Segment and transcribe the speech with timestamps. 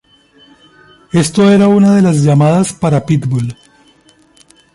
[1.13, 3.55] Esto era una de las llamadas para Pitbull.